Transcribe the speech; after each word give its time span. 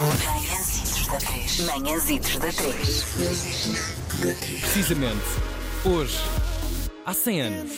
Manhãzitos 0.00 1.06
da 1.06 1.18
3. 1.18 1.66
Manhãzitos 1.66 2.36
da 2.38 2.50
3. 2.50 3.04
Precisamente, 4.62 5.20
hoje, 5.84 6.16
há 7.04 7.12
100 7.12 7.40
anos, 7.42 7.72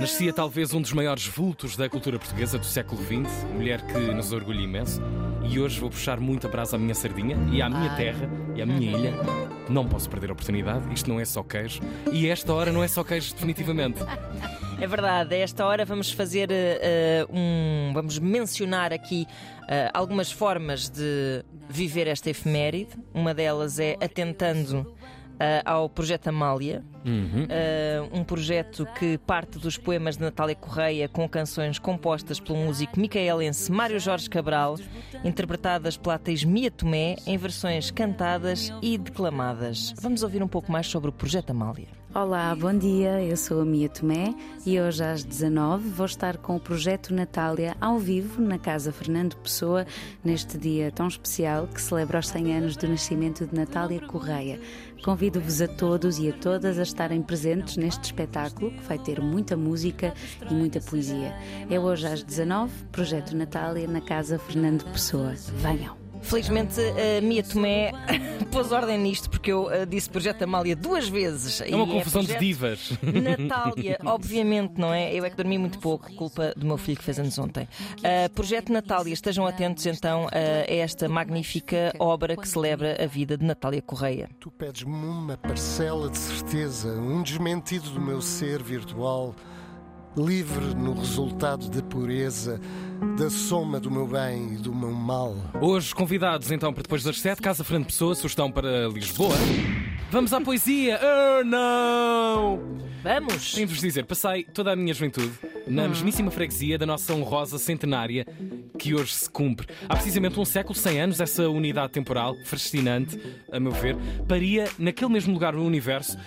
nascia 0.00 0.32
talvez 0.32 0.74
um 0.74 0.80
dos 0.80 0.92
maiores 0.92 1.28
vultos 1.28 1.76
da 1.76 1.88
cultura 1.88 2.18
portuguesa 2.18 2.58
do 2.58 2.66
século 2.66 3.00
XX, 3.02 3.44
mulher 3.54 3.86
que 3.86 3.96
nos 3.98 4.32
orgulha 4.32 4.60
imenso. 4.60 5.00
E 5.44 5.60
hoje 5.60 5.78
vou 5.78 5.90
puxar 5.90 6.18
muita 6.18 6.48
brasa 6.48 6.74
à 6.74 6.78
minha 6.78 6.94
sardinha 6.94 7.36
e 7.52 7.62
à 7.62 7.70
minha 7.70 7.94
terra 7.94 8.28
e 8.56 8.62
à 8.62 8.66
minha 8.66 8.98
ilha. 8.98 9.14
Não 9.68 9.86
posso 9.86 10.10
perder 10.10 10.30
a 10.30 10.32
oportunidade, 10.32 10.92
isto 10.92 11.08
não 11.08 11.20
é 11.20 11.24
só 11.24 11.44
queijo. 11.44 11.80
E 12.10 12.26
esta 12.26 12.52
hora 12.52 12.72
não 12.72 12.82
é 12.82 12.88
só 12.88 13.04
queijo, 13.04 13.32
definitivamente. 13.32 14.00
É 14.82 14.86
verdade, 14.88 15.36
a 15.36 15.38
esta 15.38 15.64
hora 15.64 15.84
vamos 15.84 16.10
fazer 16.10 16.48
eh, 16.50 17.24
um. 17.30 17.92
Vamos 17.94 18.18
mencionar 18.18 18.92
aqui 18.92 19.28
eh, 19.68 19.88
algumas 19.94 20.32
formas 20.32 20.88
de 20.88 21.44
viver 21.68 22.08
esta 22.08 22.30
efeméride. 22.30 22.90
Uma 23.14 23.32
delas 23.32 23.78
é 23.78 23.96
atentando 24.00 24.92
eh, 25.38 25.62
ao 25.64 25.88
projeto 25.88 26.26
Amália, 26.26 26.84
eh, 27.48 28.02
um 28.12 28.24
projeto 28.24 28.86
que 28.98 29.18
parte 29.18 29.58
dos 29.58 29.76
poemas 29.76 30.16
de 30.16 30.22
Natália 30.22 30.54
Correia 30.54 31.08
com 31.08 31.28
canções 31.28 31.78
compostas 31.78 32.38
pelo 32.38 32.58
músico 32.58 32.98
micaelense 32.98 33.70
Mário 33.70 33.98
Jorge 33.98 34.28
Cabral, 34.28 34.76
interpretadas 35.24 35.96
pela 35.96 36.14
atriz 36.14 36.44
Mia 36.44 36.70
Tomé 36.70 37.16
em 37.26 37.36
versões 37.36 37.90
cantadas 37.90 38.72
e 38.80 38.96
declamadas. 38.98 39.94
Vamos 40.00 40.22
ouvir 40.22 40.42
um 40.42 40.48
pouco 40.48 40.70
mais 40.70 40.86
sobre 40.86 41.10
o 41.10 41.12
projeto 41.12 41.50
Amália. 41.50 42.02
Olá, 42.14 42.54
bom 42.54 42.76
dia. 42.76 43.22
Eu 43.22 43.38
sou 43.38 43.62
a 43.62 43.64
Mia 43.64 43.88
Tomé 43.88 44.34
e 44.66 44.78
hoje 44.78 45.02
às 45.02 45.24
19 45.24 45.88
vou 45.88 46.04
estar 46.04 46.36
com 46.36 46.56
o 46.56 46.60
projeto 46.60 47.14
Natália 47.14 47.74
ao 47.80 47.98
vivo 47.98 48.42
na 48.42 48.58
Casa 48.58 48.92
Fernando 48.92 49.34
Pessoa 49.36 49.86
neste 50.22 50.58
dia 50.58 50.92
tão 50.92 51.08
especial 51.08 51.66
que 51.66 51.80
celebra 51.80 52.18
os 52.18 52.28
100 52.28 52.54
anos 52.54 52.76
do 52.76 52.86
nascimento 52.86 53.46
de 53.46 53.54
Natália 53.54 53.98
Correia. 53.98 54.60
Convido-vos 55.02 55.62
a 55.62 55.66
todos 55.66 56.18
e 56.18 56.28
a 56.28 56.32
todas 56.34 56.78
a 56.78 56.82
estarem 56.92 57.22
presentes 57.22 57.76
neste 57.76 58.04
espetáculo 58.04 58.70
que 58.70 58.82
vai 58.82 58.98
ter 58.98 59.20
muita 59.20 59.56
música 59.56 60.14
e 60.50 60.54
muita 60.54 60.80
poesia. 60.80 61.34
É 61.70 61.78
hoje 61.78 62.06
às 62.06 62.22
19, 62.22 62.72
projeto 62.92 63.36
Natália 63.36 63.88
na 63.88 64.00
Casa 64.00 64.38
Fernando 64.38 64.84
Pessoa. 64.92 65.34
Venham. 65.56 66.01
Felizmente 66.22 66.80
a 66.80 67.20
Mia 67.20 67.42
Tomé 67.42 67.92
pôs 68.50 68.70
ordem 68.72 68.98
nisto 68.98 69.30
porque 69.30 69.50
eu 69.50 69.70
eh, 69.70 69.86
disse 69.86 70.08
Projeto 70.08 70.42
Amália 70.42 70.76
duas 70.76 71.08
vezes. 71.08 71.60
É 71.60 71.74
uma 71.74 71.86
confusão 71.86 72.22
de 72.22 72.38
divas. 72.38 72.92
Natália, 73.02 73.98
obviamente, 74.04 74.74
não 74.78 74.92
é? 74.92 75.12
Eu 75.12 75.24
é 75.24 75.30
que 75.30 75.36
dormi 75.36 75.58
muito 75.58 75.78
pouco, 75.78 76.12
culpa 76.14 76.52
do 76.56 76.66
meu 76.66 76.76
filho 76.76 76.98
que 76.98 77.04
fez 77.04 77.18
anos 77.18 77.38
ontem. 77.38 77.68
Uh, 77.98 78.30
Projeto 78.34 78.72
Natália, 78.72 79.12
estejam 79.12 79.46
atentos 79.46 79.84
então 79.86 80.28
a 80.32 80.72
esta 80.72 81.08
magnífica 81.08 81.92
obra 81.98 82.36
que 82.36 82.48
celebra 82.48 83.02
a 83.02 83.06
vida 83.06 83.36
de 83.36 83.44
Natália 83.44 83.82
Correia. 83.82 84.28
Tu 84.38 84.50
pedes-me 84.50 84.92
uma 84.92 85.36
parcela 85.36 86.08
de 86.08 86.18
certeza, 86.18 86.88
um 86.88 87.22
desmentido 87.22 87.90
do 87.90 88.00
meu 88.00 88.20
ser 88.20 88.62
virtual, 88.62 89.34
livre 90.16 90.74
no 90.74 90.94
resultado 90.94 91.68
da 91.68 91.82
pureza, 91.82 92.60
da 93.18 93.30
soma 93.30 93.80
do 93.80 93.90
meu 93.90 94.06
bem 94.06 94.54
e 94.54 94.56
do 94.56 94.74
meu 94.74 94.92
mal. 94.92 95.34
Hoje, 95.60 95.94
convidados 95.94 96.50
então 96.50 96.72
para 96.72 96.82
depois 96.82 97.02
das 97.02 97.20
7, 97.20 97.40
Casa 97.40 97.64
Fernando 97.64 97.86
Pessoa, 97.86 98.14
sugestão 98.14 98.50
para 98.50 98.88
Lisboa. 98.88 99.34
Vamos 100.12 100.30
à 100.34 100.42
poesia! 100.42 101.00
Oh, 101.02 101.42
não! 101.42 102.60
Vamos! 103.02 103.54
Tenho 103.54 103.66
de 103.66 103.72
vos 103.72 103.80
dizer, 103.80 104.04
passei 104.04 104.44
toda 104.44 104.70
a 104.70 104.76
minha 104.76 104.92
juventude 104.92 105.32
na 105.66 105.88
mesmíssima 105.88 106.30
freguesia 106.30 106.76
da 106.76 106.84
nossa 106.84 107.14
honrosa 107.14 107.56
centenária 107.56 108.26
que 108.78 108.94
hoje 108.94 109.14
se 109.14 109.30
cumpre. 109.30 109.66
Há 109.88 109.94
precisamente 109.94 110.38
um 110.38 110.44
século, 110.44 110.74
100 110.74 111.00
anos, 111.00 111.18
essa 111.18 111.48
unidade 111.48 111.94
temporal, 111.94 112.36
fascinante, 112.44 113.18
a 113.50 113.58
meu 113.58 113.72
ver, 113.72 113.96
paria 114.28 114.68
naquele 114.78 115.10
mesmo 115.10 115.32
lugar 115.32 115.54
no 115.54 115.64
universo 115.64 116.18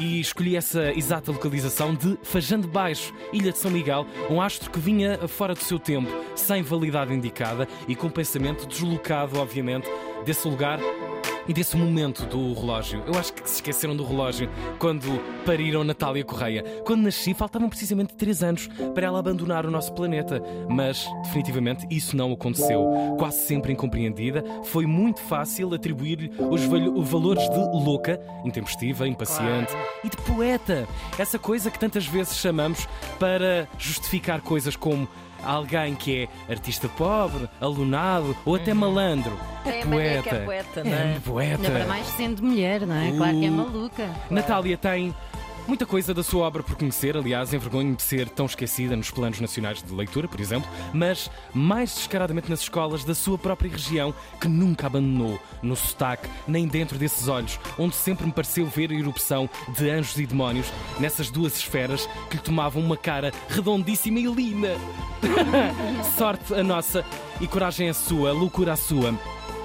e 0.00 0.20
escolhi 0.20 0.56
essa 0.56 0.90
exata 0.94 1.30
localização 1.30 1.94
de 1.94 2.16
Fajando 2.22 2.66
Baixo, 2.66 3.12
Ilha 3.30 3.52
de 3.52 3.58
São 3.58 3.70
Miguel, 3.70 4.06
um 4.30 4.40
astro 4.40 4.70
que 4.70 4.78
vinha 4.78 5.18
fora 5.28 5.52
do 5.52 5.62
seu 5.62 5.78
tempo, 5.78 6.10
sem 6.34 6.62
validade 6.62 7.12
indicada 7.12 7.68
e 7.86 7.94
com 7.94 8.08
pensamento 8.08 8.66
deslocado, 8.66 9.38
obviamente, 9.38 9.86
desse 10.24 10.48
lugar 10.48 10.80
e 11.48 11.52
desse 11.52 11.76
momento 11.76 12.24
do 12.26 12.52
relógio. 12.54 13.02
Eu 13.06 13.18
acho 13.18 13.32
que 13.32 13.48
se 13.48 13.56
esqueceram 13.56 13.94
do 13.96 14.04
relógio 14.04 14.48
quando 14.78 15.06
pariram 15.44 15.84
Natália 15.84 16.24
Correia. 16.24 16.62
Quando 16.84 17.02
nasci, 17.02 17.34
faltavam 17.34 17.68
precisamente 17.68 18.14
3 18.14 18.42
anos 18.42 18.68
para 18.94 19.06
ela 19.06 19.18
abandonar 19.18 19.66
o 19.66 19.70
nosso 19.70 19.92
planeta. 19.92 20.42
Mas, 20.68 21.06
definitivamente, 21.24 21.86
isso 21.90 22.16
não 22.16 22.32
aconteceu. 22.32 22.84
Quase 23.18 23.38
sempre 23.46 23.72
incompreendida, 23.72 24.44
foi 24.64 24.86
muito 24.86 25.20
fácil 25.20 25.72
atribuir-lhe 25.74 26.30
os 26.50 26.62
val- 26.64 27.02
valores 27.02 27.48
de 27.48 27.56
louca, 27.56 28.20
intempestiva, 28.44 29.06
impaciente 29.06 29.72
e 30.02 30.08
de 30.08 30.16
poeta. 30.18 30.86
Essa 31.18 31.38
coisa 31.38 31.70
que 31.70 31.78
tantas 31.78 32.06
vezes 32.06 32.36
chamamos 32.38 32.88
para 33.18 33.68
justificar 33.78 34.40
coisas 34.40 34.76
como 34.76 35.08
alguém 35.44 35.94
que 35.94 36.28
é 36.48 36.52
artista 36.52 36.88
pobre, 36.88 37.48
alunado 37.60 38.36
ou 38.44 38.54
até 38.56 38.72
malandro. 38.74 39.38
É, 39.64 39.70
É, 39.70 39.80
é 39.80 39.84
poeta. 39.84 40.34
é 40.36 40.44
poeta, 40.44 40.84
não 40.84 40.92
é? 40.92 41.16
poeta. 41.24 41.68
Ainda 41.68 41.86
mais 41.86 42.06
sendo 42.08 42.42
mulher, 42.42 42.86
não 42.86 42.94
é? 42.96 43.12
Claro 43.16 43.38
que 43.38 43.46
é 43.46 43.48
Uh. 43.48 43.52
maluca. 43.52 44.10
Natália 44.30 44.76
tem 44.76 45.14
muita 45.66 45.86
coisa 45.86 46.12
da 46.12 46.22
sua 46.22 46.46
obra 46.46 46.62
por 46.62 46.76
conhecer, 46.76 47.16
aliás, 47.16 47.52
envergonho 47.52 47.94
de 47.94 48.02
ser 48.02 48.28
tão 48.28 48.46
esquecida 48.46 48.96
nos 48.96 49.10
planos 49.10 49.40
nacionais 49.40 49.82
de 49.82 49.92
leitura, 49.94 50.28
por 50.28 50.40
exemplo, 50.40 50.68
mas 50.92 51.30
mais 51.52 51.94
descaradamente 51.94 52.50
nas 52.50 52.60
escolas 52.60 53.04
da 53.04 53.14
sua 53.14 53.38
própria 53.38 53.70
região, 53.70 54.14
que 54.40 54.48
nunca 54.48 54.86
abandonou 54.86 55.38
no 55.62 55.76
sotaque, 55.76 56.28
nem 56.46 56.66
dentro 56.66 56.98
desses 56.98 57.28
olhos, 57.28 57.58
onde 57.78 57.94
sempre 57.94 58.26
me 58.26 58.32
pareceu 58.32 58.66
ver 58.66 58.90
a 58.90 58.94
erupção 58.94 59.48
de 59.76 59.90
anjos 59.90 60.18
e 60.18 60.26
demónios 60.26 60.72
nessas 60.98 61.30
duas 61.30 61.56
esferas 61.56 62.08
que 62.28 62.36
lhe 62.36 62.42
tomavam 62.42 62.82
uma 62.82 62.96
cara 62.96 63.32
redondíssima 63.48 64.20
e 64.20 64.26
lina. 64.26 64.76
Sorte 66.16 66.54
a 66.54 66.62
nossa 66.62 67.04
e 67.40 67.46
coragem 67.46 67.88
a 67.88 67.94
sua, 67.94 68.32
loucura 68.32 68.72
a 68.72 68.76
sua. 68.76 69.14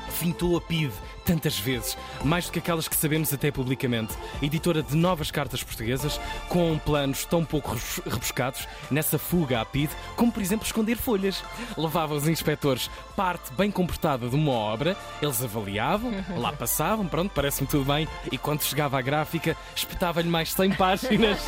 Fintou 0.10 0.58
a 0.58 0.62
PIDE 0.62 0.94
tantas 1.30 1.60
vezes, 1.60 1.96
mais 2.24 2.48
do 2.48 2.52
que 2.52 2.58
aquelas 2.58 2.88
que 2.88 2.96
sabemos 2.96 3.32
até 3.32 3.52
publicamente. 3.52 4.16
Editora 4.42 4.82
de 4.82 4.96
novas 4.96 5.30
cartas 5.30 5.62
portuguesas, 5.62 6.20
com 6.48 6.76
planos 6.80 7.24
tão 7.24 7.46
pouco 7.46 7.70
rebus- 7.70 8.02
rebuscados 8.04 8.68
nessa 8.90 9.20
fuga 9.20 9.62
à 9.62 9.66
PIDE, 9.66 9.94
como 10.16 10.32
por 10.32 10.42
exemplo 10.42 10.66
esconder 10.66 10.96
folhas. 10.98 11.44
Levava 11.78 12.16
os 12.16 12.28
inspectores 12.28 12.90
parte 13.16 13.54
bem 13.54 13.70
comportada 13.70 14.28
de 14.28 14.36
uma 14.36 14.52
obra, 14.54 14.98
eles 15.22 15.44
avaliavam, 15.44 16.12
lá 16.36 16.52
passavam, 16.52 17.06
pronto, 17.06 17.32
parece-me 17.36 17.68
tudo 17.68 17.86
bem, 17.86 18.08
e 18.32 18.38
quando 18.38 18.64
chegava 18.64 18.98
à 18.98 19.02
gráfica, 19.02 19.56
espetava-lhe 19.76 20.30
mais 20.30 20.52
100 20.54 20.72
páginas 20.72 21.40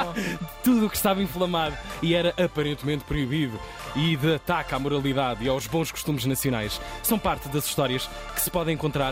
tudo 0.64 0.86
o 0.86 0.90
que 0.90 0.96
estava 0.96 1.22
inflamado 1.22 1.76
e 2.02 2.14
era 2.14 2.32
aparentemente 2.42 3.04
proibido 3.04 3.58
e 3.94 4.16
de 4.16 4.34
ataque 4.36 4.74
à 4.74 4.78
moralidade 4.78 5.44
e 5.44 5.48
aos 5.48 5.66
bons 5.66 5.90
costumes 5.90 6.24
nacionais 6.24 6.80
são 7.02 7.18
parte 7.18 7.48
das 7.48 7.66
histórias 7.66 8.08
que 8.34 8.40
se 8.40 8.50
podem 8.50 8.74
encontrar 8.74 9.09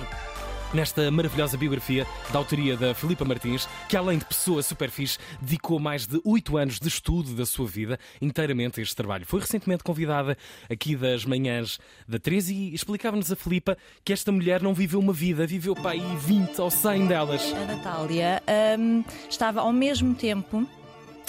nesta 0.72 1.10
maravilhosa 1.10 1.56
biografia 1.56 2.06
da 2.32 2.38
autoria 2.38 2.76
da 2.76 2.94
Filipa 2.94 3.24
Martins, 3.24 3.68
que 3.88 3.96
além 3.96 4.18
de 4.18 4.24
pessoa 4.24 4.62
super 4.62 4.90
fixe, 4.90 5.18
dedicou 5.40 5.78
mais 5.78 6.06
de 6.06 6.20
oito 6.24 6.56
anos 6.56 6.78
de 6.78 6.88
estudo 6.88 7.34
da 7.34 7.46
sua 7.46 7.66
vida 7.66 7.98
inteiramente 8.20 8.80
a 8.80 8.82
este 8.82 8.94
trabalho. 8.94 9.24
Foi 9.26 9.40
recentemente 9.40 9.82
convidada 9.82 10.36
aqui 10.70 10.94
das 10.94 11.24
manhãs 11.24 11.78
da 12.06 12.18
13 12.18 12.54
e 12.54 12.74
explicava-nos 12.74 13.32
a 13.32 13.36
Filipa 13.36 13.76
que 14.04 14.12
esta 14.12 14.30
mulher 14.30 14.62
não 14.62 14.74
viveu 14.74 15.00
uma 15.00 15.12
vida, 15.12 15.46
viveu 15.46 15.74
para 15.74 15.92
aí 15.92 16.16
20 16.16 16.60
ou 16.60 16.70
100 16.70 17.06
delas. 17.06 17.52
A 17.52 17.64
Natália 17.64 18.42
hum, 18.78 19.04
estava 19.28 19.60
ao 19.60 19.72
mesmo 19.72 20.14
tempo 20.14 20.66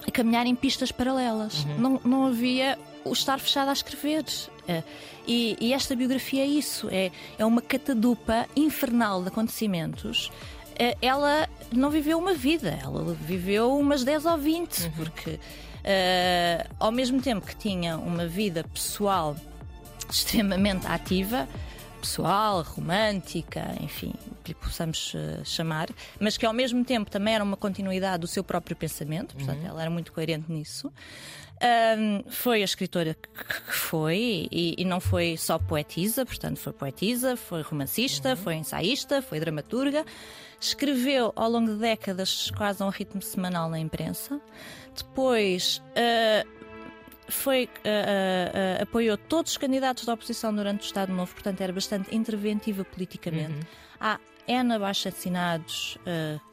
a 0.06 0.12
caminhar 0.12 0.46
em 0.46 0.56
pistas 0.56 0.92
paralelas. 0.92 1.66
Não, 1.78 2.00
não 2.04 2.28
havia 2.28 2.78
o 3.04 3.14
estar 3.14 3.40
fechado 3.40 3.70
a 3.70 3.74
escrever. 3.74 4.24
Eh, 4.70 4.84
E, 5.28 5.56
e 5.62 5.74
esta 5.74 5.96
biografia 5.96 6.44
é 6.44 6.48
isso: 6.48 6.88
é, 6.92 7.12
é 7.38 7.46
uma 7.46 7.62
catadupa 7.62 8.48
infernal 8.56 9.22
de 9.22 9.28
acontecimentos. 9.28 10.32
Eh, 10.78 10.96
Ela 11.02 11.48
não 11.72 11.90
viveu 11.90 12.18
uma 12.18 12.34
vida, 12.34 12.80
ela 12.82 13.14
viveu 13.14 13.78
umas 13.78 14.04
10 14.04 14.26
ou 14.26 14.38
20, 14.38 14.90
porque 14.96 15.40
eh, 15.84 16.66
ao 16.80 16.92
mesmo 16.92 17.22
tempo 17.22 17.46
que 17.46 17.56
tinha 17.56 17.98
uma 17.98 18.26
vida 18.28 18.64
pessoal 18.64 19.36
extremamente 20.10 20.88
ativa, 20.88 21.48
pessoal, 22.00 22.62
romântica, 22.64 23.76
enfim, 23.82 24.14
o 24.32 24.36
que 24.44 24.50
lhe 24.52 24.56
possamos 24.56 25.14
eh, 25.16 25.42
chamar, 25.44 25.90
mas 26.20 26.38
que 26.38 26.46
ao 26.46 26.54
mesmo 26.54 26.84
tempo 26.84 27.12
também 27.12 27.36
era 27.36 27.44
uma 27.44 27.58
continuidade 27.58 28.22
do 28.22 28.28
seu 28.28 28.44
próprio 28.44 28.76
pensamento, 28.76 29.36
portanto, 29.36 29.66
ela 29.66 29.82
era 29.82 29.90
muito 29.90 30.12
coerente 30.12 30.52
nisso. 30.52 30.92
Ahm, 31.62 32.24
foi 32.30 32.62
a 32.62 32.66
escritora 32.66 33.14
que 33.14 33.74
foi 33.74 34.48
e, 34.50 34.76
e 34.78 34.86
não 34.86 35.02
foi 35.02 35.36
só 35.36 35.60
poetisa, 35.60 36.26
portanto, 36.26 36.58
foi 36.58 36.72
poetisa, 36.72 37.36
foi 37.36 37.62
romancista, 37.62 38.36
foi 38.36 38.56
ensaísta, 38.56 39.22
foi 39.22 39.40
dramaturga. 39.40 40.06
Escreveu 40.60 41.34
ao 41.36 41.50
longo 41.50 41.74
de 41.74 41.78
décadas 41.78 42.50
quase 42.52 42.82
a 42.82 42.86
um 42.86 42.90
ritmo 42.90 43.22
semanal 43.22 43.70
na 43.70 43.80
imprensa. 43.80 44.40
Depois 44.96 45.82
ah, 45.96 46.46
foi, 47.30 47.66
uh, 47.66 48.80
uh, 48.80 48.84
apoiou 48.84 49.18
todos 49.18 49.52
os 49.52 49.58
candidatos 49.58 50.06
da 50.06 50.14
oposição 50.14 50.54
durante 50.54 50.82
o 50.82 50.86
Estado 50.86 51.14
Novo, 51.14 51.34
portanto 51.34 51.62
era 51.62 51.72
bastante 51.72 52.16
interventiva 52.16 52.84
politicamente. 52.84 53.54
Uhum. 53.54 53.60
Há 54.00 54.20
N 54.48 54.74
abaixo 54.74 55.08
assinados, 55.08 55.98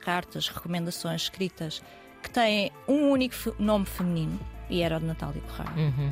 cartas, 0.01 0.49
recomendações 0.49 1.23
escritas 1.23 1.83
que 2.23 2.29
têm 2.29 2.71
um 2.87 3.09
único 3.11 3.35
nome 3.59 3.87
feminino 3.87 4.39
e 4.69 4.83
era 4.83 4.99
o 4.99 5.01
de 5.01 5.07
Natália 5.07 5.43
Correia. 5.57 5.89
Uhum. 5.89 6.09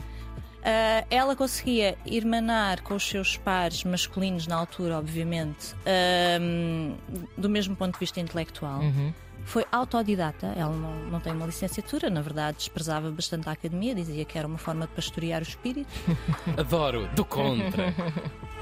Uh, 0.65 1.07
ela 1.11 1.37
conseguia 1.37 1.99
irmanar 2.07 2.81
com 2.81 2.95
os 2.95 3.07
seus 3.07 3.37
pares 3.37 3.85
masculinos 3.85 4.47
na 4.47 4.57
altura, 4.57 4.97
obviamente, 4.97 5.75
uh, 5.75 6.97
do 7.37 7.51
mesmo 7.51 7.77
ponto 7.77 7.93
de 7.93 8.01
vista 8.01 8.19
intelectual. 8.19 8.81
Uhum. 8.81 9.13
Foi 9.45 9.65
autodidata, 9.71 10.47
ela 10.57 10.75
não, 10.75 10.95
não 11.11 11.21
tem 11.21 11.33
uma 11.33 11.47
licenciatura, 11.47 12.11
na 12.11 12.21
verdade 12.21 12.57
desprezava 12.59 13.11
bastante 13.11 13.49
a 13.49 13.53
academia, 13.53 13.95
dizia 13.95 14.25
que 14.25 14.39
era 14.39 14.49
uma 14.49 14.59
forma 14.59 14.87
de 14.87 14.93
pastorear 14.93 15.41
o 15.41 15.43
espírito. 15.43 15.89
Adoro, 16.57 17.09
do 17.15 17.25
contra. 17.25 17.95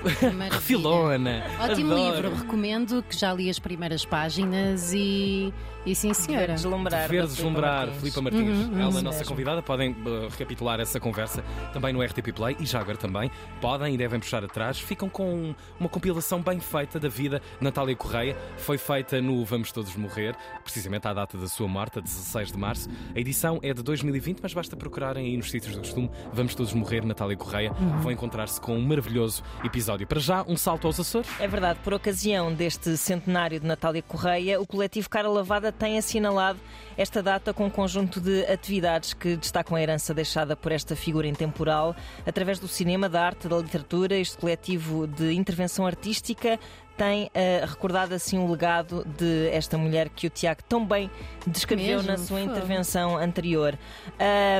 Refilona. 0.50 1.44
Ótimo 1.60 1.92
Adoro. 1.92 2.14
livro, 2.14 2.34
recomendo 2.34 3.02
que 3.02 3.16
já 3.16 3.32
li 3.32 3.48
as 3.48 3.58
primeiras 3.58 4.04
páginas 4.04 4.92
e, 4.92 5.52
e 5.86 5.94
sim 5.94 6.12
senhora. 6.12 6.54
Deslumbrar. 6.54 7.08
Ver 7.08 7.26
deslumbrar, 7.26 7.88
Filipa 7.92 8.20
Martins. 8.20 8.66
Uhum, 8.66 8.80
Ela, 8.80 8.98
é 8.98 9.02
nossa 9.02 9.24
convidada, 9.24 9.62
podem 9.62 9.92
uh, 9.92 10.28
recapitular 10.28 10.80
essa 10.80 10.98
conversa 10.98 11.44
também 11.72 11.92
no 11.92 12.02
RTP 12.02 12.32
Play 12.34 12.56
e 12.58 12.66
já 12.66 12.80
agora 12.80 12.96
também 12.96 13.30
podem 13.60 13.94
e 13.94 13.96
devem 13.96 14.18
puxar 14.18 14.44
atrás. 14.44 14.78
Ficam 14.78 15.08
com 15.08 15.54
uma 15.78 15.88
compilação 15.88 16.40
bem 16.42 16.60
feita 16.60 16.98
da 16.98 17.08
vida 17.08 17.40
de 17.58 17.64
Natália 17.64 17.94
Correia. 17.94 18.36
Foi 18.56 18.78
feita 18.78 19.20
no 19.20 19.44
Vamos 19.44 19.70
Todos 19.72 19.94
Morrer, 19.96 20.34
precisamente 20.62 21.06
à 21.06 21.12
data 21.12 21.38
da 21.38 21.48
sua 21.48 21.68
morte, 21.68 21.98
a 21.98 22.02
16 22.02 22.52
de 22.52 22.58
março. 22.58 22.88
A 23.14 23.18
edição 23.18 23.58
é 23.62 23.72
de 23.72 23.82
2020, 23.82 24.40
mas 24.42 24.52
basta 24.52 24.76
procurarem 24.76 25.26
aí 25.26 25.36
nos 25.36 25.50
sítios 25.50 25.74
do 25.74 25.80
costume 25.80 26.10
Vamos 26.32 26.54
Todos 26.54 26.72
Morrer, 26.72 27.04
Natália 27.04 27.36
Correia. 27.36 27.72
Uhum. 27.72 28.00
Vão 28.00 28.12
encontrar-se 28.12 28.60
com 28.60 28.76
um 28.76 28.82
maravilhoso 28.82 29.42
episódio 29.64 29.91
episódio. 29.92 30.06
Para 30.06 30.20
já, 30.20 30.44
um 30.46 30.56
salto 30.56 30.86
aos 30.86 30.98
Açores. 30.98 31.28
É 31.38 31.46
verdade, 31.46 31.78
por 31.82 31.92
ocasião 31.92 32.52
deste 32.52 32.96
centenário 32.96 33.60
de 33.60 33.66
Natália 33.66 34.02
Correia, 34.02 34.60
o 34.60 34.66
coletivo 34.66 35.08
Cara 35.08 35.28
Lavada 35.28 35.70
tem 35.70 35.98
assinalado 35.98 36.58
esta 36.96 37.22
data 37.22 37.52
com 37.52 37.66
um 37.66 37.70
conjunto 37.70 38.20
de 38.20 38.44
atividades 38.46 39.14
que 39.14 39.36
destacam 39.36 39.76
a 39.76 39.82
herança 39.82 40.12
deixada 40.12 40.56
por 40.56 40.72
esta 40.72 40.94
figura 40.94 41.26
intemporal 41.26 41.94
através 42.26 42.58
do 42.58 42.68
cinema, 42.68 43.08
da 43.08 43.24
arte, 43.24 43.48
da 43.48 43.56
literatura. 43.58 44.16
Este 44.16 44.36
coletivo 44.36 45.06
de 45.06 45.32
intervenção 45.32 45.86
artística 45.86 46.58
tem 46.96 47.26
uh, 47.26 47.66
recordado 47.66 48.14
assim 48.14 48.38
o 48.38 48.50
legado 48.50 49.04
de 49.18 49.48
esta 49.48 49.76
mulher 49.76 50.08
que 50.08 50.26
o 50.26 50.30
Tiago 50.30 50.62
tão 50.68 50.84
bem 50.86 51.10
descreveu 51.46 51.98
Mesmo, 51.98 52.10
na 52.10 52.18
sua 52.18 52.38
foi. 52.38 52.42
intervenção 52.42 53.16
anterior. 53.16 53.78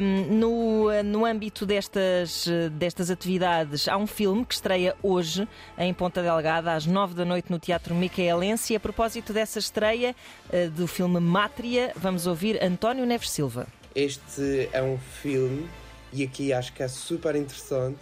Um, 0.00 0.34
no, 0.34 1.02
no 1.02 1.25
âmbito 1.25 1.64
destas, 1.64 2.46
destas 2.73 3.11
atividades, 3.11 3.88
há 3.88 3.96
um 3.96 4.06
filme 4.06 4.44
que 4.44 4.55
estreia 4.55 4.96
hoje 5.02 5.46
em 5.79 5.93
Ponta 5.94 6.23
Delgada, 6.23 6.73
às 6.73 6.87
nove 6.87 7.14
da 7.14 7.25
noite, 7.25 7.50
no 7.50 7.58
Teatro 7.58 7.94
Micaelense. 7.94 8.73
E 8.73 8.76
a 8.76 8.81
propósito 8.81 9.32
dessa 9.32 9.58
estreia 9.58 10.14
uh, 10.52 10.70
do 10.70 10.87
filme 10.87 11.20
Mátria, 11.20 11.93
vamos 11.96 12.26
ouvir 12.26 12.62
António 12.62 13.06
Neves 13.06 13.31
Silva. 13.31 13.67
Este 13.94 14.69
é 14.73 14.82
um 14.82 14.99
filme, 14.99 15.69
e 16.12 16.25
aqui 16.25 16.52
acho 16.52 16.73
que 16.73 16.82
é 16.82 16.88
super 16.88 17.37
interessante, 17.37 18.00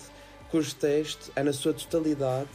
cujo 0.50 0.75
texto 0.75 1.33
é 1.35 1.43
na 1.43 1.53
sua 1.53 1.73
totalidade 1.73 2.49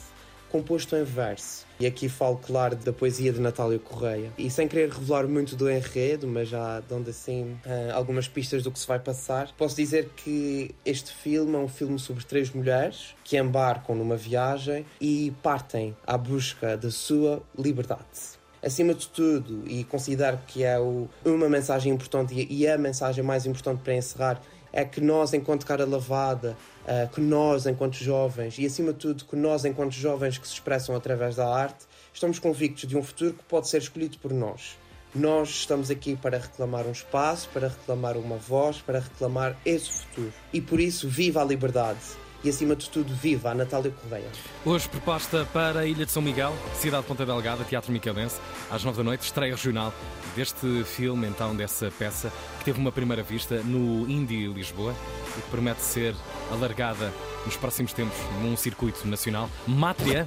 composto 0.49 0.95
em 0.95 1.03
verso. 1.03 1.64
E 1.79 1.85
aqui 1.85 2.07
falo, 2.07 2.37
claro, 2.37 2.75
da 2.75 2.93
poesia 2.93 3.31
de 3.31 3.39
Natália 3.39 3.79
Correia. 3.79 4.31
E 4.37 4.49
sem 4.49 4.67
querer 4.67 4.89
revelar 4.89 5.27
muito 5.27 5.55
do 5.55 5.69
enredo, 5.69 6.27
mas 6.27 6.49
já 6.49 6.79
dando 6.81 7.09
assim 7.09 7.57
uh, 7.65 7.93
algumas 7.93 8.27
pistas 8.27 8.63
do 8.63 8.71
que 8.71 8.79
se 8.79 8.87
vai 8.87 8.99
passar, 8.99 9.51
posso 9.57 9.75
dizer 9.75 10.09
que 10.15 10.73
este 10.85 11.13
filme 11.13 11.53
é 11.55 11.57
um 11.57 11.67
filme 11.67 11.99
sobre 11.99 12.23
três 12.23 12.51
mulheres 12.51 13.15
que 13.23 13.37
embarcam 13.37 13.95
numa 13.95 14.15
viagem 14.15 14.85
e 14.99 15.33
partem 15.43 15.95
à 16.05 16.17
busca 16.17 16.77
da 16.77 16.91
sua 16.91 17.41
liberdade 17.57 18.35
acima 18.65 18.95
de 18.95 19.07
tudo, 19.07 19.63
e 19.67 19.83
considero 19.83 20.39
que 20.47 20.63
é 20.63 20.79
o, 20.79 21.07
uma 21.23 21.47
mensagem 21.47 21.93
importante 21.93 22.47
e 22.49 22.67
a 22.67 22.77
mensagem 22.77 23.23
mais 23.23 23.45
importante 23.45 23.81
para 23.83 23.93
encerrar, 23.93 24.41
é 24.75 24.83
que 24.83 24.99
nós, 24.99 25.33
enquanto 25.33 25.65
cara 25.65 25.85
lavada, 25.85 26.57
uh, 26.83 27.09
que 27.09 27.21
nós, 27.21 27.65
enquanto 27.65 27.95
jovens, 27.95 28.59
e 28.59 28.65
acima 28.65 28.91
de 28.91 28.99
tudo, 28.99 29.23
que 29.23 29.35
nós, 29.37 29.63
enquanto 29.63 29.93
jovens 29.93 30.37
que 30.37 30.45
se 30.45 30.53
expressam 30.53 30.93
através 30.93 31.37
da 31.37 31.47
arte, 31.47 31.85
estamos 32.13 32.39
convictos 32.39 32.87
de 32.87 32.97
um 32.97 33.01
futuro 33.01 33.33
que 33.33 33.43
pode 33.45 33.69
ser 33.69 33.77
escolhido 33.77 34.17
por 34.17 34.33
nós. 34.33 34.77
Nós 35.15 35.47
estamos 35.49 35.89
aqui 35.89 36.17
para 36.17 36.37
reclamar 36.37 36.85
um 36.85 36.91
espaço, 36.91 37.49
para 37.53 37.69
reclamar 37.69 38.17
uma 38.17 38.35
voz, 38.35 38.81
para 38.81 38.99
reclamar 38.99 39.57
esse 39.65 39.89
futuro. 39.89 40.33
E 40.51 40.59
por 40.59 40.77
isso, 40.77 41.07
viva 41.07 41.41
a 41.41 41.45
liberdade! 41.45 42.24
E, 42.45 42.49
acima 42.49 42.75
de 42.75 42.89
tudo, 42.89 43.13
viva 43.13 43.51
a 43.51 43.55
Natália 43.55 43.91
Correia. 43.91 44.27
Hoje, 44.63 44.87
proposta 44.87 45.47
para 45.51 45.81
a 45.81 45.85
Ilha 45.85 46.05
de 46.05 46.11
São 46.11 46.21
Miguel, 46.21 46.55
cidade 46.75 47.03
de 47.03 47.07
Ponta 47.07 47.25
Delgada, 47.25 47.63
Teatro 47.63 47.91
Micaelense, 47.91 48.39
às 48.69 48.83
nove 48.83 48.97
da 48.97 49.03
noite, 49.03 49.21
estreia 49.21 49.53
regional 49.53 49.93
deste 50.35 50.83
filme, 50.83 51.27
então, 51.27 51.55
dessa 51.55 51.91
peça, 51.97 52.31
que 52.59 52.65
teve 52.65 52.79
uma 52.79 52.91
primeira 52.91 53.23
vista 53.23 53.61
no 53.63 54.09
Indie 54.09 54.47
Lisboa 54.47 54.93
e 55.37 55.41
que 55.41 55.49
promete 55.49 55.81
ser 55.81 56.15
alargada 56.51 57.11
nos 57.45 57.57
próximos 57.57 57.93
tempos 57.93 58.17
num 58.41 58.55
circuito 58.55 59.07
nacional. 59.07 59.49
Mátria, 59.67 60.25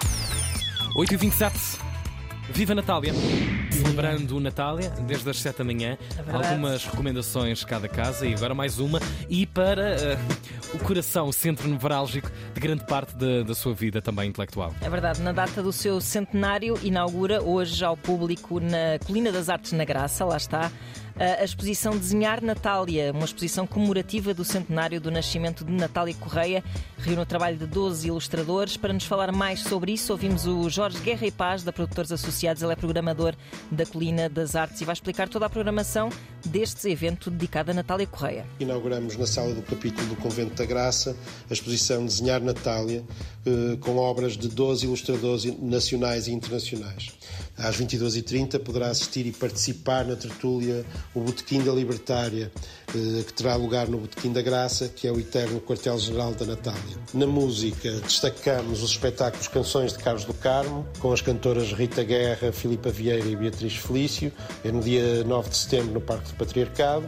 8h27. 0.96 1.78
Viva 2.50 2.74
Natália! 2.74 3.12
Celebrando 3.78 4.40
Natália 4.40 4.90
desde 5.06 5.30
as 5.30 5.40
7 5.40 5.58
da 5.58 5.64
manhã, 5.64 5.96
é 6.26 6.32
algumas 6.32 6.84
recomendações 6.84 7.62
cada 7.62 7.86
casa 7.86 8.26
e 8.26 8.34
agora 8.34 8.52
mais 8.52 8.80
uma. 8.80 8.98
E 9.28 9.46
para 9.46 9.94
uh, 9.94 10.76
o 10.76 10.78
coração, 10.80 11.28
o 11.28 11.32
centro 11.32 11.69
nevrálgico 11.69 12.28
de 12.52 12.60
grande 12.60 12.84
parte 12.84 13.14
da, 13.14 13.44
da 13.44 13.54
sua 13.54 13.72
vida 13.75 14.02
também 14.02 14.28
intelectual. 14.28 14.75
É 14.80 14.90
verdade, 14.90 15.22
na 15.22 15.30
data 15.30 15.62
do 15.62 15.72
seu 15.72 16.00
centenário, 16.00 16.76
inaugura 16.82 17.40
hoje 17.40 17.84
ao 17.84 17.96
público 17.96 18.58
na 18.58 18.98
Colina 19.06 19.30
das 19.30 19.48
Artes 19.48 19.70
na 19.70 19.84
Graça, 19.84 20.25
lá 20.25 20.36
está 20.36 20.72
a 21.18 21.44
exposição 21.44 21.98
Desenhar 21.98 22.42
Natália, 22.44 23.12
uma 23.12 23.24
exposição 23.24 23.66
comemorativa 23.66 24.32
do 24.32 24.44
centenário 24.44 25.00
do 25.00 25.10
nascimento 25.10 25.64
de 25.64 25.72
Natália 25.72 26.14
Correia. 26.14 26.62
Reúne 26.96 27.22
o 27.22 27.26
trabalho 27.26 27.56
de 27.56 27.66
12 27.66 28.06
ilustradores. 28.06 28.76
Para 28.76 28.92
nos 28.92 29.04
falar 29.04 29.32
mais 29.32 29.60
sobre 29.60 29.92
isso, 29.92 30.12
ouvimos 30.12 30.46
o 30.46 30.70
Jorge 30.70 31.00
Guerra 31.00 31.26
e 31.26 31.32
Paz, 31.32 31.64
da 31.64 31.72
Produtores 31.72 32.12
Associados. 32.12 32.62
Ele 32.62 32.72
é 32.72 32.76
programador 32.76 33.34
da 33.70 33.84
Colina 33.84 34.28
das 34.28 34.54
Artes 34.54 34.80
e 34.80 34.84
vai 34.84 34.92
explicar 34.92 35.28
toda 35.28 35.46
a 35.46 35.50
programação 35.50 36.08
deste 36.46 36.88
evento 36.88 37.30
dedicado 37.30 37.72
a 37.72 37.74
Natália 37.74 38.06
Correia. 38.06 38.46
Inauguramos 38.60 39.16
na 39.16 39.26
sala 39.26 39.52
do 39.52 39.62
capítulo 39.62 40.06
do 40.06 40.16
Convento 40.16 40.54
da 40.54 40.64
Graça 40.64 41.16
a 41.50 41.52
exposição 41.52 42.04
Desenhar 42.04 42.40
Natália, 42.40 43.02
eh, 43.44 43.76
com 43.80 43.96
obras 43.96 44.36
de 44.36 44.48
12 44.48 44.86
ilustradores 44.86 45.44
nacionais 45.60 46.28
e 46.28 46.32
internacionais. 46.32 47.12
Às 47.56 47.76
22h30 47.76 48.60
poderá 48.60 48.88
assistir 48.88 49.26
e 49.26 49.32
participar 49.32 50.04
na 50.04 50.14
tertúlia 50.14 50.87
o 51.14 51.20
Botequim 51.20 51.62
da 51.62 51.72
Libertária, 51.72 52.50
que 52.92 53.33
terá 53.33 53.54
lugar 53.54 53.88
no 53.88 53.99
Botequim 53.99 54.33
da 54.33 54.40
Graça, 54.40 54.88
que 54.88 55.07
é 55.07 55.12
o 55.12 55.18
eterno 55.18 55.61
quartel-general 55.61 56.33
da 56.33 56.47
Natália. 56.47 56.97
Na 57.12 57.26
música, 57.26 57.90
destacamos 58.00 58.83
os 58.83 58.90
espetáculos 58.90 59.49
Canções 59.49 59.92
de 59.92 59.99
Carlos 59.99 60.25
do 60.25 60.35
Carmo, 60.35 60.87
com 60.99 61.12
as 61.12 61.21
cantoras 61.21 61.73
Rita 61.73 62.02
Guerra, 62.02 62.50
Filipa 62.52 62.90
Vieira 62.90 63.26
e 63.26 63.37
Beatriz 63.37 63.76
Felício, 63.76 64.33
é 64.64 64.73
no 64.73 64.80
dia 64.80 65.23
9 65.25 65.50
de 65.50 65.57
setembro 65.57 65.95
no 65.95 66.00
Parque 66.00 66.28
do 66.30 66.35
Patriarcado. 66.35 67.04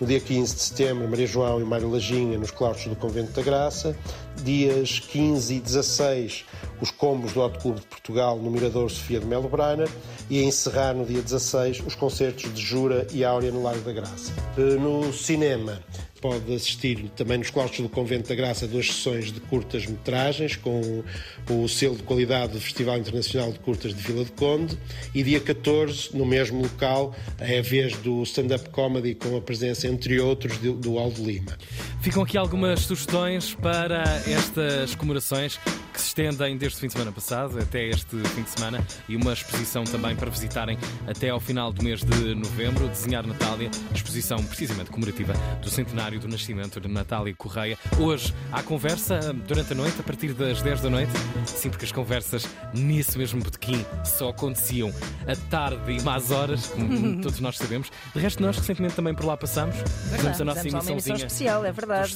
No 0.00 0.06
dia 0.08 0.20
15 0.20 0.54
de 0.54 0.60
setembro, 0.60 1.08
Maria 1.08 1.26
João 1.26 1.60
e 1.60 1.64
Mário 1.64 1.90
Lajinha 1.90 2.36
nos 2.36 2.50
claustros 2.50 2.94
do 2.94 2.96
Convento 2.96 3.32
da 3.32 3.42
Graça. 3.42 3.96
Dias 4.42 4.98
15 4.98 5.54
e 5.54 5.60
16, 5.60 6.44
os 6.80 6.90
combos 6.90 7.32
do 7.32 7.40
Auto 7.40 7.60
Clube 7.60 7.80
de 7.80 7.86
Portugal 7.86 8.36
no 8.36 8.50
Mirador 8.50 8.90
Sofia 8.90 9.20
de 9.20 9.26
Melo 9.26 9.48
Brainer. 9.48 9.88
E 10.28 10.40
a 10.40 10.44
encerrar 10.44 10.94
no 10.94 11.06
dia 11.06 11.22
16, 11.22 11.82
os 11.86 11.94
concertos 11.94 12.52
de 12.52 12.60
Jura 12.60 13.06
e 13.12 13.24
Áurea 13.24 13.52
no 13.52 13.62
Largo 13.62 13.82
da 13.82 13.92
Graça. 13.92 14.32
Eh, 14.58 14.76
no 14.76 15.12
cinema, 15.24 15.82
pode 16.20 16.54
assistir 16.54 17.08
também 17.16 17.38
nos 17.38 17.50
claustros 17.50 17.80
do 17.80 17.88
Convento 17.88 18.28
da 18.28 18.34
Graça 18.34 18.66
duas 18.66 18.86
sessões 18.86 19.32
de 19.32 19.40
curtas 19.40 19.86
metragens 19.86 20.54
com 20.56 21.02
o 21.50 21.66
selo 21.66 21.96
de 21.96 22.02
qualidade 22.02 22.52
do 22.52 22.60
Festival 22.60 22.98
Internacional 22.98 23.50
de 23.50 23.58
Curtas 23.58 23.94
de 23.94 24.02
Vila 24.02 24.24
de 24.24 24.32
Conde 24.32 24.78
e 25.14 25.22
dia 25.22 25.40
14 25.40 26.14
no 26.14 26.26
mesmo 26.26 26.60
local 26.62 27.14
é 27.38 27.58
a 27.58 27.62
vez 27.62 27.96
do 27.98 28.22
stand-up 28.22 28.68
comedy 28.68 29.14
com 29.14 29.34
a 29.36 29.40
presença 29.40 29.88
entre 29.88 30.20
outros 30.20 30.58
do 30.58 30.98
Aldo 30.98 31.24
Lima. 31.24 31.56
Ficam 32.02 32.22
aqui 32.22 32.36
algumas 32.36 32.80
sugestões 32.80 33.54
para 33.54 34.02
estas 34.26 34.94
comemorações 34.94 35.58
que 35.94 36.00
se 36.00 36.08
estendem 36.08 36.56
desde 36.56 36.76
o 36.76 36.80
fim 36.80 36.88
de 36.88 36.92
semana 36.94 37.12
passado 37.12 37.56
até 37.60 37.86
este 37.86 38.16
fim 38.16 38.42
de 38.42 38.50
semana 38.50 38.84
e 39.08 39.14
uma 39.14 39.32
exposição 39.32 39.84
também 39.84 40.16
para 40.16 40.28
visitarem 40.28 40.76
até 41.06 41.30
ao 41.30 41.38
final 41.38 41.72
do 41.72 41.84
mês 41.84 42.02
de 42.02 42.34
novembro. 42.34 42.88
Desenhar 42.88 43.24
Natália, 43.24 43.70
exposição 43.94 44.42
precisamente 44.42 44.90
comemorativa 44.90 45.32
do 45.62 45.70
centenário 45.70 46.18
do 46.18 46.26
nascimento 46.26 46.80
de 46.80 46.88
Natália 46.88 47.32
Correia. 47.36 47.78
Hoje 47.98 48.34
há 48.50 48.60
conversa 48.60 49.32
durante 49.46 49.72
a 49.72 49.76
noite, 49.76 50.00
a 50.00 50.02
partir 50.02 50.34
das 50.34 50.60
10 50.60 50.80
da 50.80 50.90
noite. 50.90 51.12
Sim, 51.46 51.70
porque 51.70 51.84
as 51.84 51.92
conversas 51.92 52.44
nesse 52.74 53.16
mesmo 53.16 53.40
botequim 53.40 53.84
só 54.04 54.30
aconteciam 54.30 54.92
à 55.28 55.36
tarde 55.48 55.92
e 55.92 56.02
más 56.02 56.32
horas, 56.32 56.66
como 56.66 57.22
todos 57.22 57.38
nós 57.38 57.56
sabemos. 57.56 57.88
De 58.12 58.20
resto, 58.20 58.42
nós 58.42 58.58
recentemente 58.58 58.96
também 58.96 59.14
por 59.14 59.24
lá 59.26 59.36
passamos. 59.36 59.76
Fizemos 60.10 60.40
a 60.40 60.44
nossa 60.44 60.62
Fizemos 60.62 60.86
uma 60.86 60.92
emissão 60.92 61.14
especial, 61.14 61.64
é 61.64 61.70
verdade. 61.70 62.12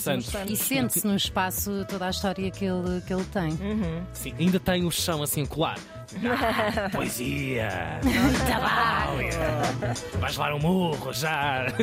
E 0.48 0.56
sente-se 0.56 1.06
no 1.06 1.14
espaço 1.14 1.84
toda 1.88 2.06
a 2.06 2.10
história 2.10 2.50
que 2.50 2.64
ele, 2.64 3.00
que 3.06 3.14
ele 3.14 3.24
tem. 3.24 3.67
Sim, 4.12 4.34
ainda 4.38 4.58
tem 4.58 4.84
o 4.84 4.90
chão 4.90 5.22
assim 5.22 5.42
a 5.42 5.46
colar. 5.46 5.78
Ah, 6.24 6.88
poesia! 6.90 8.00
Natália! 8.48 9.38
Vais 10.18 10.36
levar 10.36 10.54
um 10.54 10.58
murro 10.58 11.12
já! 11.12 11.66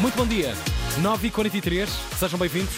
Muito 0.00 0.16
bom 0.16 0.26
dia! 0.26 0.52
9h43, 1.00 1.86
sejam 1.86 2.38
bem-vindos. 2.38 2.74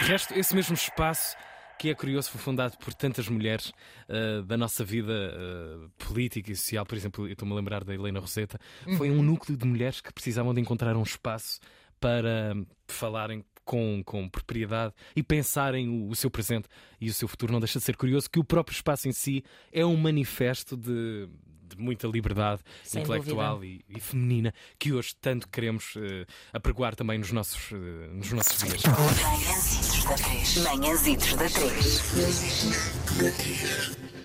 Resto, 0.00 0.34
esse 0.34 0.54
mesmo 0.54 0.74
espaço 0.74 1.36
que 1.78 1.90
é 1.90 1.94
curioso 1.94 2.30
foi 2.30 2.40
fundado 2.40 2.76
por 2.78 2.92
tantas 2.92 3.28
mulheres 3.28 3.72
ah, 4.08 4.42
da 4.44 4.56
nossa 4.56 4.84
vida 4.84 5.12
ah, 5.12 5.88
política 6.04 6.50
e 6.50 6.56
social. 6.56 6.84
Por 6.84 6.96
exemplo, 6.96 7.28
eu 7.28 7.32
estou-me 7.32 7.54
a 7.54 7.56
lembrar 7.56 7.84
da 7.84 7.94
Helena 7.94 8.18
Roseta. 8.18 8.58
Foi 8.96 9.10
um 9.10 9.22
núcleo 9.22 9.56
de 9.56 9.64
mulheres 9.64 10.00
que 10.00 10.12
precisavam 10.12 10.52
de 10.52 10.60
encontrar 10.60 10.96
um 10.96 11.02
espaço 11.02 11.60
para 12.00 12.54
falarem 12.88 13.44
com, 13.68 14.02
com 14.02 14.26
propriedade 14.26 14.94
e 15.14 15.22
pensarem 15.22 15.90
o, 15.90 16.08
o 16.08 16.16
seu 16.16 16.30
presente 16.30 16.66
e 16.98 17.10
o 17.10 17.12
seu 17.12 17.28
futuro. 17.28 17.52
Não 17.52 17.60
deixa 17.60 17.78
de 17.78 17.84
ser 17.84 17.98
curioso 17.98 18.30
que 18.30 18.40
o 18.40 18.44
próprio 18.44 18.74
espaço 18.74 19.06
em 19.06 19.12
si 19.12 19.44
é 19.70 19.84
um 19.84 19.94
manifesto 19.94 20.74
de, 20.74 21.28
de 21.68 21.76
muita 21.76 22.08
liberdade 22.08 22.62
Sem 22.82 23.02
intelectual 23.02 23.62
e, 23.62 23.84
e 23.86 24.00
feminina 24.00 24.54
que 24.78 24.94
hoje 24.94 25.14
tanto 25.20 25.46
queremos 25.50 25.92
eh, 25.98 26.24
apregoar 26.50 26.96
também 26.96 27.18
nos 27.18 27.30
nossos, 27.30 27.70
eh, 27.72 28.08
nos 28.10 28.32
nossos 28.32 28.58
dias. 28.58 28.82
Manhãzitos 28.86 30.04
da 30.04 30.16
3. 30.16 30.56
Manhãzitos 30.64 31.34
da 31.34 33.30
3. 33.30 34.17